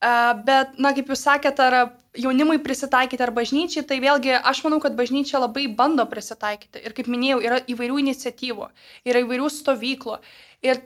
[0.00, 1.78] bet, na, kaip jūs sakėte, ar
[2.18, 6.82] jaunimui prisitaikyti ar bažnyčiai, tai vėlgi aš manau, kad bažnyčia labai bando prisitaikyti.
[6.86, 8.68] Ir kaip minėjau, yra įvairių iniciatyvų,
[9.10, 10.18] yra įvairių stovyklų.
[10.66, 10.82] Ir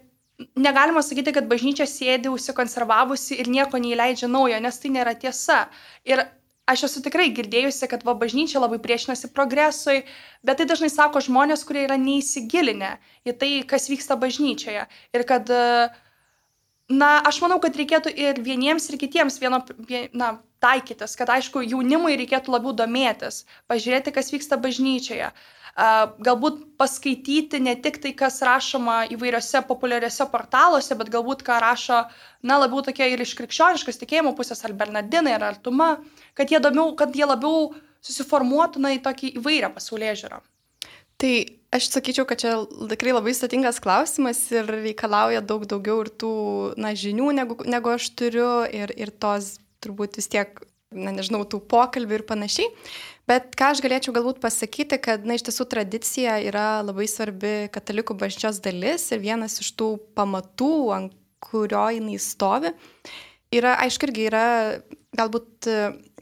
[0.56, 5.66] negalima sakyti, kad bažnyčia sėdi užsikonservavusi ir nieko neįleidžia naujo, nes tai nėra tiesa.
[6.08, 6.24] Ir
[6.72, 10.02] aš esu tikrai girdėjusi, kad va bažnyčia labai priešinasi progresui,
[10.46, 12.96] bet tai dažnai sako žmonės, kurie yra neįsigilinę
[13.28, 14.86] į tai, kas vyksta bažnyčioje.
[15.12, 15.50] Ir kad,
[16.92, 19.62] na, aš manau, kad reikėtų ir vieniems, ir kitiems vieno,
[20.12, 25.32] na, taikytis, kad aišku, jaunimui reikėtų labiau domėtis, pažiūrėti, kas vyksta bažnyčioje.
[25.72, 32.02] Galbūt paskaityti ne tik tai, kas rašoma įvairiose populiariuose portaluose, bet galbūt ką rašo,
[32.44, 35.94] na, labiau tokie ir iš krikščioniškas tikėjimo pusės, ar Bernardinai, ar Artuma,
[36.36, 37.72] kad jie, domiau, kad jie labiau
[38.04, 40.42] susiformuotų na, į tokį įvairią pasaulyje žiūrą.
[41.22, 41.34] Tai
[41.72, 42.56] aš sakyčiau, kad čia
[42.92, 46.34] tikrai labai sudėtingas klausimas ir reikalauja daug daugiau ir tų
[46.80, 50.60] na, žinių, negu, negu aš turiu, ir, ir tos turbūt vis tiek,
[50.92, 52.68] na nežinau, tų pokalbių ir panašiai.
[53.30, 58.18] Bet ką aš galėčiau galbūt pasakyti, kad, na, iš tiesų tradicija yra labai svarbi katalikų
[58.20, 62.70] bažnyčios dalis ir vienas iš tų pamatų, ant kurio jinai stovi,
[63.54, 64.46] yra, aišku, irgi yra,
[65.16, 65.70] galbūt,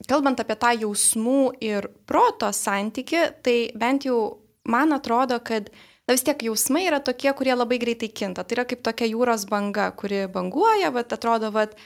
[0.09, 4.21] kalbant apie tą jausmų ir proto santyki, tai bent jau
[4.69, 5.71] man atrodo, kad
[6.09, 8.45] na vis tiek jausmai yra tokie, kurie labai greitai kinta.
[8.45, 11.77] Tai yra kaip tokia jūros banga, kuri banguoja, vat, atrodo, vat,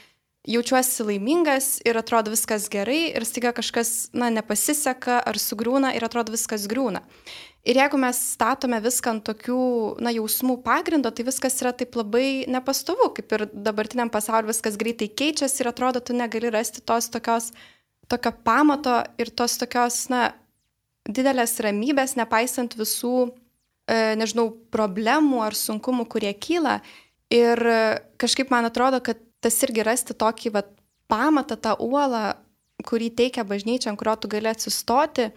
[0.48, 6.34] jaučiuosi laimingas ir atrodo viskas gerai ir staiga kažkas, na, nepasiseka ar sugriūna ir atrodo
[6.34, 7.00] viskas griūna.
[7.64, 9.60] Ir jeigu mes statome viską ant tokių,
[10.04, 15.08] na, jausmų pagrindo, tai viskas yra taip labai nepastovu, kaip ir dabartiniam pasauliu viskas greitai
[15.08, 17.54] keičiasi ir atrodo, tu negali rasti tos tokios,
[18.12, 20.34] tokio pamato ir tos tokios, na,
[21.08, 23.30] didelės ramybės, nepaisant visų,
[23.88, 26.80] e, nežinau, problemų ar sunkumų, kurie kyla.
[27.32, 27.58] Ir
[28.20, 30.62] kažkaip man atrodo, kad tas irgi rasti tokį, va,
[31.10, 32.34] pamatą, tą uolą,
[32.84, 35.30] kurį teikia bažnyčia, ant kurio tu gali atsistoti.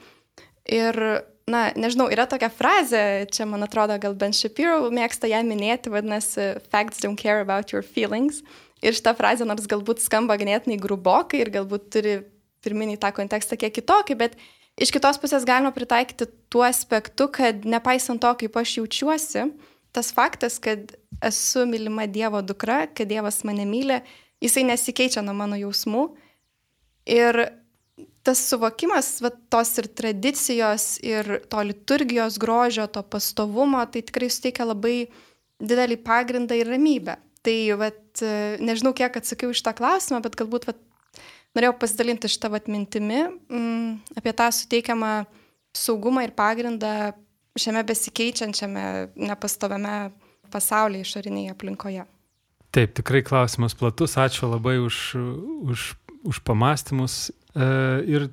[0.67, 0.99] Ir
[1.47, 3.01] na, nežinau, yra tokia frazė,
[3.31, 7.85] čia man atrodo, gal Ben Shapiro mėgsta ją minėti, vadinasi, facts don't care about your
[7.85, 8.43] feelings.
[8.83, 12.19] Ir šitą frazę nors galbūt skamba ganėtinai grubokai ir galbūt turi
[12.65, 14.35] pirminį tą kontekstą kiek kitokį, bet
[14.77, 19.47] iš kitos pusės galima pritaikyti tuo aspektu, kad nepaisant to, kaip aš jaučiuosi,
[19.95, 20.93] tas faktas, kad
[21.25, 24.01] esu mylima Dievo dukra, kad Dievas mane myli,
[24.43, 26.07] jisai nesikeičia nuo mano jausmų.
[27.09, 27.39] Ir
[28.27, 34.67] tas suvokimas, va, tos ir tradicijos, ir to liturgijos grožio, to pastovumo, tai tikrai suteikia
[34.67, 35.07] labai
[35.63, 37.15] didelį pagrindą ir ramybę.
[37.47, 38.21] Tai, vat,
[38.59, 40.81] nežinau, kiek atsakiau iš tą klausimą, bet galbūt vat,
[41.55, 45.13] norėjau pasidalinti šitą vat, mintimi mm, apie tą suteikiamą
[45.77, 47.13] saugumą ir pagrindą
[47.57, 48.83] šiame besikeičiančiame,
[49.15, 49.95] nepastoviame
[50.53, 52.05] pasaulyje išorinėje aplinkoje.
[52.75, 54.97] Taip, tikrai klausimas platus, ačiū labai už,
[55.71, 55.89] už,
[56.27, 57.67] už pamastymus E,
[58.05, 58.27] ir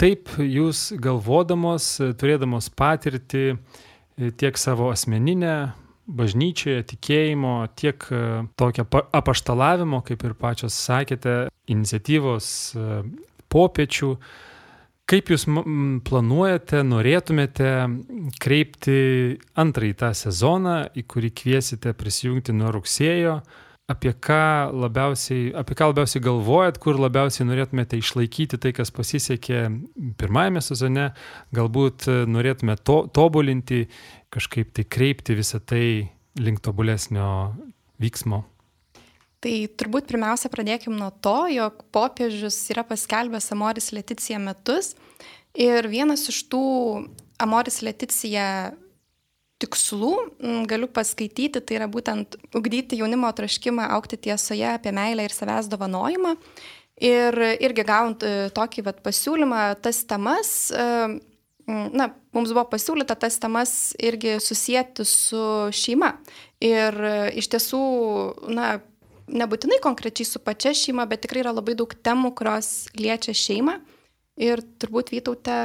[0.00, 3.56] taip jūs galvodamos, turėdamos patirtį e,
[4.38, 5.72] tiek savo asmeninę,
[6.06, 8.22] bažnyčioje, tikėjimo, tiek e,
[8.58, 12.46] tokio apaštalavimo, kaip ir pačios sakėte, iniciatyvos
[13.52, 14.14] popiečių.
[15.12, 15.44] Kaip jūs
[16.06, 17.72] planuojate, norėtumėte
[18.40, 19.00] kreipti
[19.58, 23.40] antrąjį tą sezoną, į kurį kviesite prisijungti nuo rugsėjo,
[23.92, 29.64] apie ką labiausiai, apie ką labiausiai galvojat, kur labiausiai norėtumėte išlaikyti tai, kas pasisekė
[30.20, 31.10] pirmajame sezone,
[31.54, 33.84] galbūt norėtumėte to, tobulinti,
[34.32, 36.08] kažkaip tai kreipti visą tai
[36.40, 37.52] link tobulesnio
[38.02, 38.42] vyksmo.
[39.42, 44.94] Tai turbūt pirmiausia pradėkim nuo to, jog popiežius yra paskelbęs Amoris Leticija metus
[45.58, 46.62] ir vienas iš tų
[47.42, 48.46] Amoris Leticija
[49.62, 50.12] tikslų
[50.70, 56.36] galiu paskaityti, tai yra būtent ugdyti jaunimo traškimą, aukti tiesoje apie meilę ir savęs dovanojimą.
[57.02, 60.84] Ir irgi gaunant e, tokį vat, pasiūlymą, tas temas, e,
[61.68, 65.42] na, mums buvo pasiūlyta tas temas irgi susijęti su
[65.74, 66.14] šeima.
[66.62, 67.82] Ir e, iš tiesų,
[68.54, 68.74] na,
[69.30, 73.78] nebūtinai konkrečiai su pačia šeima, bet tikrai yra labai daug temų, kurios liečia šeimą.
[74.42, 75.58] Ir turbūt Vytaute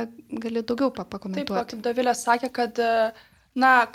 [0.43, 1.53] gali daugiau pakomentuoti.
[1.53, 3.15] Taip, kaip Davilė sakė, kad uh,
[3.55, 3.87] na,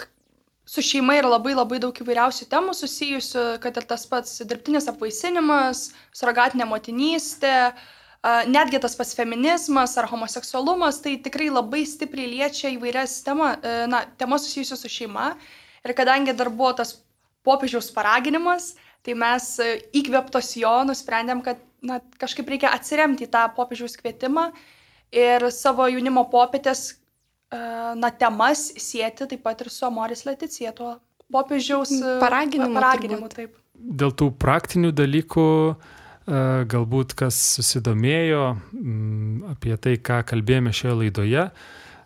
[0.64, 5.90] su šeima yra labai labai daug įvairiausių temų susijusių, kad ir tas pats dirbtinis apvaisinimas,
[6.16, 7.72] suragatinė motinystė,
[8.22, 14.04] netgi tas pats feminizmas ar homoseksualumas, tai tikrai labai stipriai liečia įvairias tema, e, na,
[14.18, 15.32] temas susijusios su šeima.
[15.82, 17.00] Ir kadangi dar buvo tas
[17.42, 23.48] popiežiaus paraginimas, tai mes e, įkvėptos jo nusprendėm, kad na, kažkaip reikia atsiremti į tą
[23.56, 24.52] popiežiaus kvietimą
[25.10, 26.92] ir savo jaunimo popietės
[27.52, 30.94] na, temas sieti taip pat ir su Amoris Leticija, tuo
[31.32, 31.90] popiežiaus
[32.22, 32.78] paraginimu.
[32.78, 33.58] paraginimu taip.
[33.74, 35.44] Dėl tų praktinių dalykų,
[36.26, 38.42] galbūt kas susidomėjo
[39.50, 41.46] apie tai, ką kalbėjome šioje laidoje,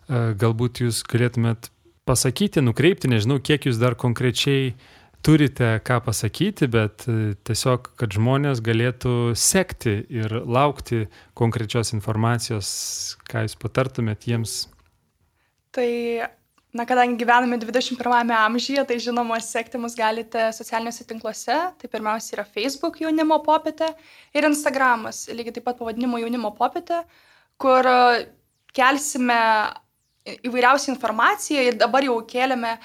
[0.09, 1.69] galbūt jūs galėtumėt
[2.07, 4.71] pasakyti, nukreipti, nežinau, kiek jūs dar konkrečiai
[5.25, 7.03] turite ką pasakyti, bet
[7.47, 12.69] tiesiog, kad žmonės galėtų sekti ir laukti konkrečios informacijos,
[13.27, 14.59] ką jūs patartumėt jiems.
[15.75, 15.89] Tai,
[16.77, 21.57] na, kadangi gyvename 21 amžiuje, tai žinoma, sekti mus galite socialiniuose tinkluose.
[21.79, 23.89] Tai pirmiausia yra Facebook jaunimo popietė
[24.37, 27.01] ir Instagramas, lygiai taip pat pavadinimu jaunimo popietė,
[27.61, 27.97] kur e,
[28.77, 29.41] kelsime
[30.45, 32.77] įvairiausią informaciją ir dabar jau kėlėme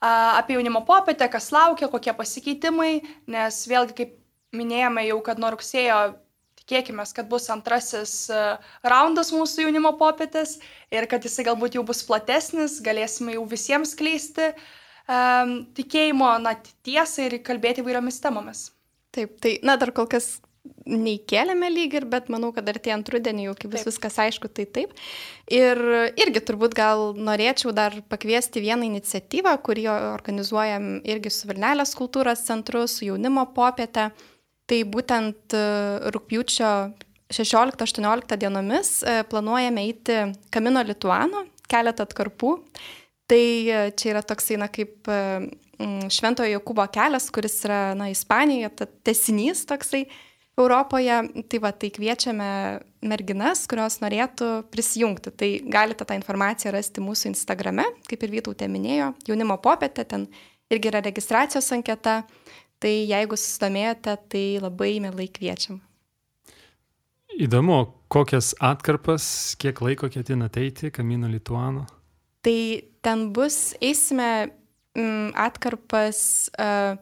[0.00, 3.00] apie jaunimo popietę, kas laukia, kokie pasikeitimai,
[3.34, 4.16] nes vėlgi, kaip
[4.54, 5.98] minėjome jau, kad nuo rugsėjo
[6.68, 8.40] tikėkime, kad bus antrasis e,
[8.84, 10.58] raundas mūsų jaunimo popietės
[10.94, 14.52] ir kad jisai galbūt jau bus platesnis, galėsime jau visiems kleisti
[15.08, 16.54] um, tikėjimo na,
[16.86, 18.68] tiesą ir kalbėti įvairiomis temomis.
[19.16, 20.36] Taip, tai, na, dar kol kas
[20.88, 24.92] neįkėlėme lyg ir, bet manau, kad artėjant rudenį jau kaip bus viskas aišku, tai taip.
[25.52, 25.80] Ir
[26.20, 32.84] irgi turbūt gal norėčiau dar pakviesti vieną iniciatyvą, kurį organizuojam irgi su Vilnelės kultūros centru,
[32.88, 34.10] su jaunimo popietė.
[34.68, 35.62] Tai būtent e,
[36.14, 36.72] rūpjūčio
[37.32, 40.20] 16-18 dienomis e, planuojame eiti
[40.52, 42.54] Kamino Lituano, keletą atkarpų.
[43.28, 43.44] Tai
[43.92, 45.04] čia yra toksai, na, kaip
[46.08, 50.06] Šventojo Jokūbo kelias, kuris yra, na, Ispanijoje, ta tesinys toksai
[50.58, 51.20] Europoje.
[51.46, 52.50] Tai va, tai kviečiame
[53.06, 55.32] merginas, kurios norėtų prisijungti.
[55.38, 60.26] Tai galite tą informaciją rasti mūsų Instagrame, kaip ir Vytautė minėjo, jaunimo popietė, ten
[60.72, 62.22] irgi yra registracijos anketa.
[62.78, 65.80] Tai jeigu susidomėjote, tai labai mielai kviečiam.
[67.38, 69.24] Įdomu, kokias atkarpas,
[69.58, 71.84] kiek laiko ketinate eiti Kamino Lituano?
[72.42, 72.60] Tai
[73.02, 74.30] ten bus, eisime
[74.96, 76.20] mm, atkarpas
[76.54, 76.96] uh,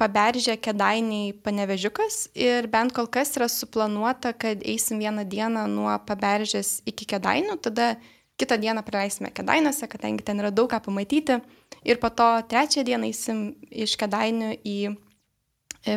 [0.00, 6.80] paberžė kedainiai panevežiukas ir bent kol kas yra suplanuota, kad eisim vieną dieną nuo paberžės
[6.88, 7.94] iki kedainių, tada
[8.40, 11.38] kitą dieną praleisime kedainiuose, kadangi ten yra daug ką pamatyti
[11.86, 14.78] ir po to trečią dieną eisim iš kedainių į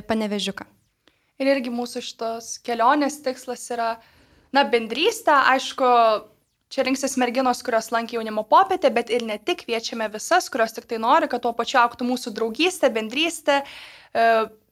[0.07, 0.67] panevežiuką.
[1.37, 3.91] Ir irgi mūsų šitos kelionės tikslas yra,
[4.55, 5.89] na, bendrystė, aišku,
[6.73, 10.87] čia rinksis merginos, kurios lankė jaunimo popietę, bet ir ne tik kviečiame visas, kurios tik
[10.89, 14.25] tai nori, kad tuo pačiu auktų mūsų draugystė, bendrystė, e,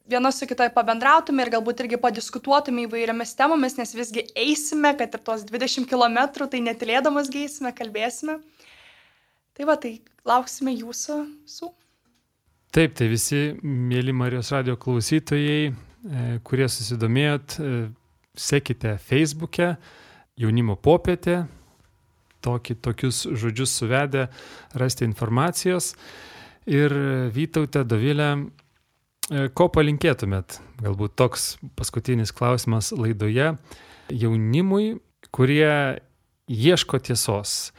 [0.09, 5.23] viena su kitai pabendrautume ir galbūt irgi padiskutuotume įvairiomis temomis, nes visgi eisime, kad ir
[5.25, 8.39] tos 20 km, tai netilėdamas geisime, kalbėsime.
[9.55, 11.71] Tai va, tai lauksime jūsų su.
[12.75, 17.75] Taip, tai visi mėly Marijos radio klausytojai, e, kurie susidomėjot, e,
[18.35, 19.69] sekite Facebook'e
[20.43, 21.37] jaunimo popietė,
[22.43, 24.25] tokį, tokius žodžius suvedę,
[24.75, 25.93] rasti informacijos.
[26.67, 26.91] Ir
[27.31, 30.57] Vytautė, Dovilė, e, ko palinkėtumėt?
[30.83, 31.45] Galbūt toks
[31.79, 33.53] paskutinis klausimas laidoje
[34.11, 34.97] jaunimui,
[35.31, 36.01] kurie
[36.51, 37.71] ieško tiesos.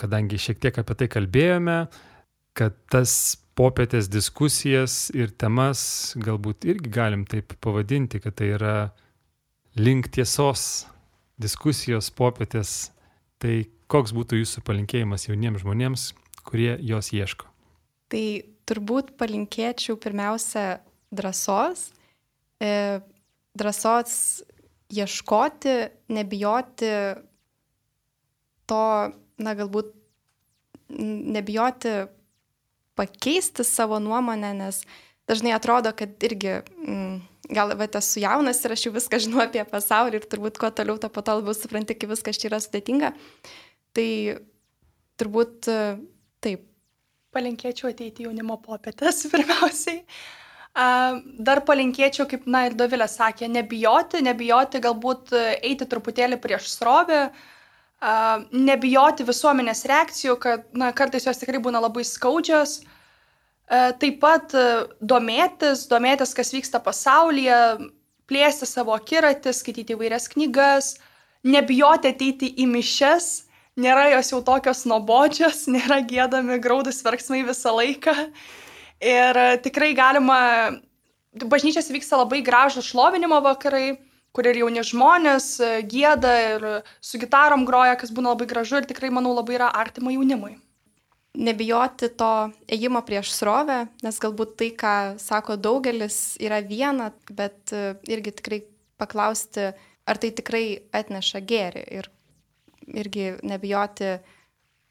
[0.00, 1.76] Kadangi šiek tiek apie tai kalbėjome,
[2.56, 5.80] kad tas popietės diskusijas ir temas
[6.22, 8.76] galbūt irgi galim taip pavadinti, kad tai yra
[9.78, 10.86] link tiesos
[11.42, 12.92] diskusijos popietės.
[13.38, 13.54] Tai
[13.90, 16.06] koks būtų jūsų palinkėjimas jauniems žmonėms,
[16.46, 17.46] kurie jos ieško?
[18.10, 18.24] Tai
[18.68, 20.80] turbūt palinkėčiau pirmiausia
[21.14, 21.90] drąsos,
[22.60, 22.98] e,
[23.58, 24.14] drąsos
[24.90, 25.76] ieškoti,
[26.14, 26.92] nebijoti
[28.68, 28.84] to,
[29.38, 29.92] na galbūt
[30.88, 31.94] nebijoti
[32.98, 34.82] pakeisti savo nuomonę, nes
[35.30, 37.18] dažnai atrodo, kad irgi mm,
[37.54, 40.98] gal va, esu jaunas ir aš jau viską žinau apie pasaulį ir turbūt kuo toliau,
[41.00, 43.12] to po to labiau supranti, kaip viskas čia yra sudėtinga.
[43.96, 44.08] Tai
[45.20, 45.70] turbūt
[46.44, 46.66] taip.
[47.34, 50.02] Palinkėčiau ateiti jaunimo popietės pirmiausiai.
[51.48, 55.32] Dar palinkėčiau, kaip, na ir Dovilė sakė, nebijoti, nebijoti galbūt
[55.64, 57.28] eiti truputėlį prieš srovę,
[58.00, 62.80] nebijoti visuomenės reakcijų, kad na, kartais jos tikrai būna labai skaudžios.
[63.68, 64.54] Taip pat
[65.04, 67.58] domėtis, domėtis, kas vyksta pasaulyje,
[68.28, 70.94] plėsti savo akiratį, skaityti įvairias knygas,
[71.44, 73.28] nebijoti ateiti į mišes,
[73.78, 78.14] nėra jos jau tokios nuobodžios, nėra gėdami graudus verksmai visą laiką.
[79.04, 80.38] Ir tikrai galima,
[81.38, 83.98] bažnyčiose vyksta labai gražų šlovinimo vakarai,
[84.36, 86.66] kur ir jauni žmonės e, gėda ir
[87.04, 90.56] su gitarom groja, kas būna labai gražu ir tikrai, manau, labai yra artima jaunimui.
[91.38, 92.32] Nebijoti to
[92.66, 98.62] ėjimo prieš srovę, nes galbūt tai, ką sako daugelis, yra viena, bet e, irgi tikrai
[98.98, 99.70] paklausti,
[100.08, 100.64] ar tai tikrai
[100.96, 102.08] atneša gėri ir
[102.88, 104.18] irgi nebijoti,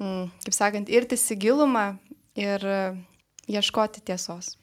[0.02, 1.88] mm, kaip sakant, irtis į gilumą
[2.38, 2.80] ir e,
[3.50, 4.56] ieškoti tiesos.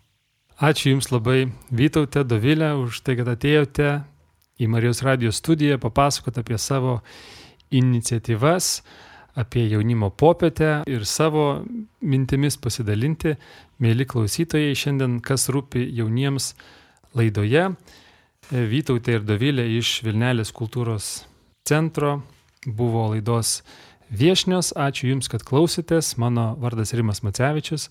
[0.63, 3.89] Ačiū Jums labai, Vytautė, Dovilė, už tai, kad atėjote
[4.61, 7.01] į Marijos radijos studiją papasakoti apie savo
[7.75, 8.83] iniciatyvas,
[9.35, 11.65] apie jaunimo popietę ir savo
[12.01, 13.35] mintimis pasidalinti.
[13.83, 16.53] Mėly klausytojai, šiandien kas rūpi jauniems
[17.19, 17.73] laidoje.
[18.53, 21.25] Vytautė ir Dovilė iš Vilnelės kultūros
[21.67, 22.21] centro
[22.67, 23.63] buvo laidos
[24.11, 24.75] viešnios.
[24.77, 26.15] Ačiū Jums, kad klausėtės.
[26.21, 27.89] Mano vardas Rimas Macevičius.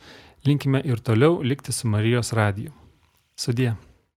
[0.48, 2.72] Linkime ir toliau likti su Marijos radiju.
[3.36, 3.74] Sudie.